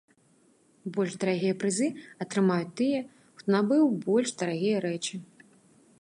Больш 0.95 1.13
дарагія 1.23 1.57
прызы 1.65 1.89
атрымаюць 2.25 2.73
тыя, 2.81 3.03
хто 3.43 3.47
набыў 3.57 3.85
больш 4.09 4.29
дарагія 4.41 4.77
рэчы. 4.87 5.15